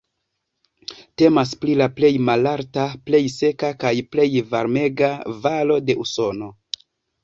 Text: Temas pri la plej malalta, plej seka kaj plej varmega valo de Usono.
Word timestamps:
Temas 1.21 1.51
pri 1.65 1.75
la 1.83 1.89
plej 1.99 2.11
malalta, 2.31 2.87
plej 3.11 3.23
seka 3.37 3.73
kaj 3.87 3.95
plej 4.17 4.29
varmega 4.57 5.15
valo 5.49 5.83
de 5.89 6.03
Usono. 6.09 6.55